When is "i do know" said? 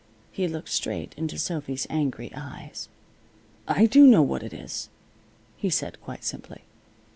3.67-4.23